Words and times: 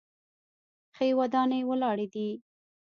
ښې 0.95 1.07
ودانۍ 1.19 1.61
ولاړې 1.69 2.07
دي. 2.13 2.27